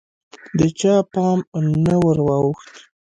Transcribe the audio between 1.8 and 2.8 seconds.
نه وراوښت